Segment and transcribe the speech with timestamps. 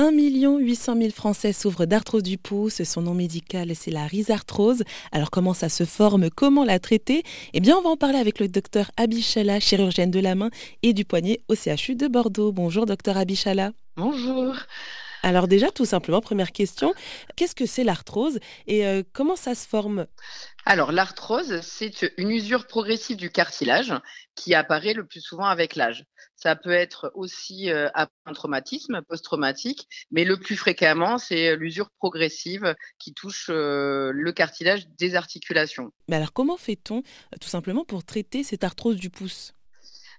[0.00, 2.82] 1 800 000 Français souffrent d'arthrose du pouce.
[2.84, 4.82] Son nom médical, c'est la rhizarthrose.
[5.12, 6.30] Alors, comment ça se forme?
[6.30, 7.22] Comment la traiter?
[7.52, 10.48] Eh bien, on va en parler avec le docteur Abichala, chirurgienne de la main
[10.82, 12.50] et du poignet au CHU de Bordeaux.
[12.50, 13.72] Bonjour, docteur Abichala.
[13.98, 14.54] Bonjour.
[15.22, 16.94] Alors déjà, tout simplement, première question,
[17.36, 20.06] qu'est-ce que c'est l'arthrose et euh, comment ça se forme?
[20.64, 23.92] Alors l'arthrose, c'est une usure progressive du cartilage
[24.34, 26.04] qui apparaît le plus souvent avec l'âge.
[26.36, 32.74] Ça peut être aussi euh, un traumatisme post-traumatique, mais le plus fréquemment, c'est l'usure progressive
[32.98, 35.92] qui touche euh, le cartilage des articulations.
[36.08, 37.02] Mais alors comment fait-on
[37.40, 39.54] tout simplement pour traiter cette arthrose du pouce?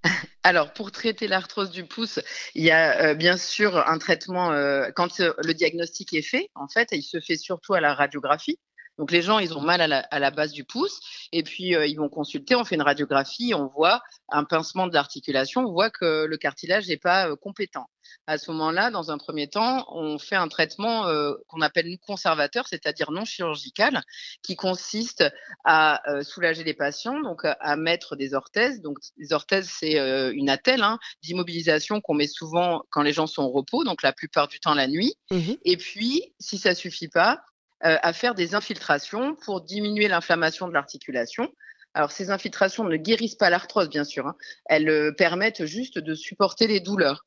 [0.43, 2.19] alors, pour traiter l'arthrose du pouce,
[2.55, 6.49] il y a euh, bien sûr un traitement, euh, quand euh, le diagnostic est fait,
[6.55, 8.59] en fait, il se fait surtout à la radiographie.
[8.97, 10.99] Donc les gens, ils ont mal à la, base du pouce
[11.31, 14.93] et puis euh, ils vont consulter, on fait une radiographie, on voit un pincement de
[14.93, 17.87] l'articulation, on voit que le cartilage n'est pas euh, compétent.
[18.27, 22.67] À ce moment-là, dans un premier temps, on fait un traitement euh, qu'on appelle conservateur,
[22.67, 24.01] c'est-à-dire non chirurgical,
[24.43, 25.23] qui consiste
[25.63, 28.81] à soulager les patients, donc à mettre des orthèses.
[28.81, 29.97] Donc les orthèses, c'est
[30.33, 34.13] une attelle hein, d'immobilisation qu'on met souvent quand les gens sont au repos, donc la
[34.13, 35.15] plupart du temps la nuit.
[35.29, 37.50] Mmh et puis, si ça suffit pas, euh,
[37.83, 41.51] à faire des infiltrations pour diminuer l'inflammation de l'articulation.
[41.93, 44.27] Alors, ces infiltrations ne guérissent pas l'arthrose, bien sûr.
[44.27, 44.35] Hein.
[44.65, 47.25] Elles euh, permettent juste de supporter les douleurs,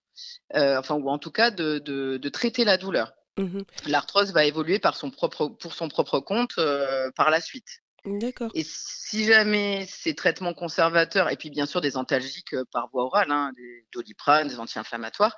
[0.55, 3.12] euh, enfin, ou en tout cas de, de, traiter la douleur.
[3.36, 6.55] Mmh l'arthrose va évoluer par son propre, pour son propre compte
[7.16, 7.83] par la suite.
[8.05, 8.50] D'accord.
[8.55, 13.33] Et si jamais ces traitements conservateurs, et puis bien sûr des antalgiques par voie orale,
[13.33, 15.36] hein, des doliprane, des anti-inflammatoires,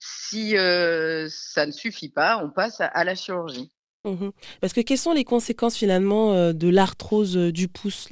[0.00, 3.70] si ça ne suffit pas, on passe à la chirurgie.
[4.06, 8.08] Mmh Parce que quelles sont les conséquences finalement euh, de l'arthrose euh, du pouce,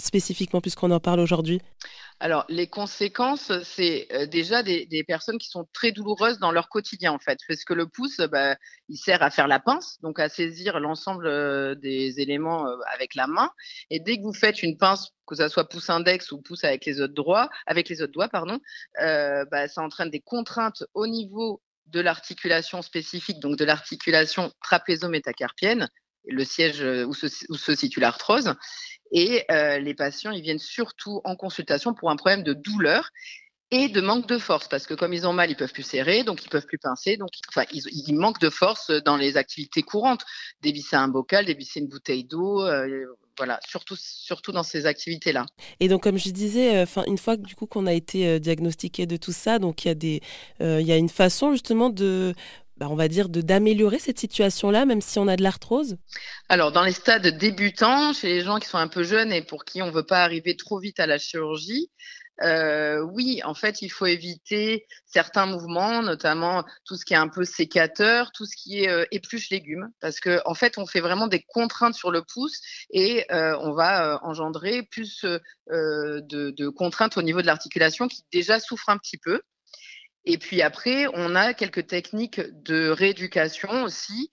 [0.00, 1.60] spécifiquement, puisqu'on en parle aujourd'hui?
[2.18, 7.12] Alors, les conséquences, c'est euh, déjà des, personnes qui sont très douloureuses dans leur quotidien,
[7.12, 8.56] en fait, parce que le pouce, bah,
[8.88, 13.50] il sert à faire la pince, donc à saisir l'ensemble des éléments avec la main.
[13.90, 16.86] Et dès que vous faites une pince, que ce soit pouce index ou pouce avec
[16.86, 18.58] les autres doigts, avec les autres doigts, pardon,
[18.98, 21.60] bah, ça entraîne des contraintes au niveau
[21.94, 25.88] de l'articulation spécifique, donc de l'articulation trapézo-métacarpienne,
[26.26, 28.54] le siège euh, où se, situe l'arthrose.
[29.12, 33.10] Et euh, les patients, ils viennent surtout en consultation pour un problème de douleur
[33.70, 36.22] et de manque de force, parce que comme ils ont mal, ils peuvent plus serrer,
[36.24, 40.24] donc ils peuvent plus pincer, donc enfin, ils, manquent de force dans les activités courantes,
[40.60, 43.06] dévisser un bocal, dévisser une bouteille d'eau, euh,
[43.36, 45.46] voilà, surtout, surtout dans ces activités-là.
[45.80, 49.06] Et donc, comme je disais, euh, une fois du coup qu'on a été euh, diagnostiqué
[49.06, 50.20] de tout ça, donc il y a des,
[50.60, 52.34] il y a une façon justement de
[52.76, 55.96] bah, on va dire, d'améliorer cette situation-là, même si on a de l'arthrose?
[56.48, 59.64] Alors, dans les stades débutants, chez les gens qui sont un peu jeunes et pour
[59.64, 61.90] qui on ne veut pas arriver trop vite à la chirurgie,
[62.42, 67.28] euh, oui, en fait, il faut éviter certains mouvements, notamment tout ce qui est un
[67.28, 71.00] peu sécateur, tout ce qui est euh, épluche légumes, parce que en fait, on fait
[71.00, 77.16] vraiment des contraintes sur le pouce et euh, on va engendrer plus de, de, contraintes
[77.16, 79.40] au niveau de l'articulation qui déjà souffre un petit peu.
[80.26, 84.30] Et puis après, on a quelques techniques de rééducation aussi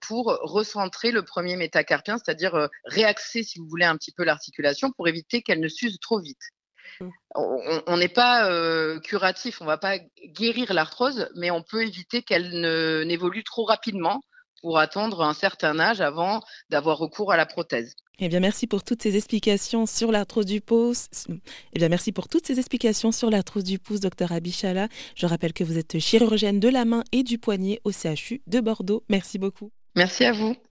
[0.00, 5.08] pour recentrer le premier métacarpien, c'est-à-dire réaxer, si vous voulez, un petit peu l'articulation pour
[5.08, 6.40] éviter qu'elle ne s'use trop vite.
[7.00, 7.08] Mmh.
[7.86, 12.22] On n'est pas euh, curatif, on ne va pas guérir l'arthrose, mais on peut éviter
[12.22, 12.60] qu'elle
[13.06, 14.20] n'évolue trop rapidement
[14.62, 17.94] pour attendre un certain âge avant d'avoir recours à la prothèse.
[18.18, 21.08] Eh bien, merci pour toutes ces explications sur l'arthrose du pouce.
[21.74, 24.88] Eh bien, merci pour toutes ces explications sur l'arthrose du pouce, docteur Abichala.
[25.14, 28.60] Je rappelle que vous êtes chirurgienne de la main et du poignet au CHU de
[28.60, 29.04] Bordeaux.
[29.10, 29.70] Merci beaucoup.
[29.94, 30.56] Merci à vous.